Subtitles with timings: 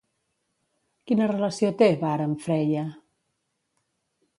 [1.11, 2.91] Quina relació té Vár amb Freia?